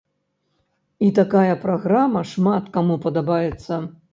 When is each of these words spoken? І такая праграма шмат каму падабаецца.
І 1.09 1.09
такая 1.19 1.53
праграма 1.65 2.25
шмат 2.33 2.73
каму 2.79 2.95
падабаецца. 3.05 3.73